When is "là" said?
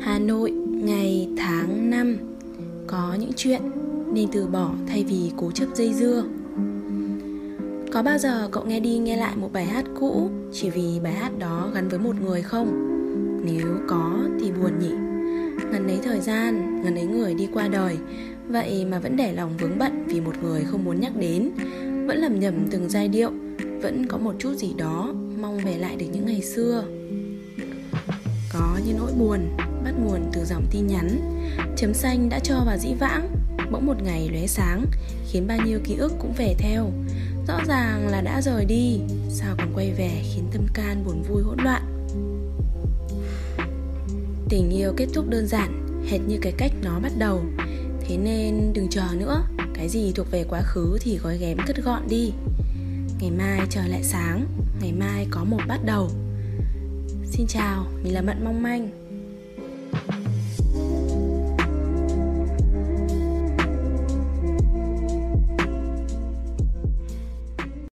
38.08-38.20, 58.14-58.22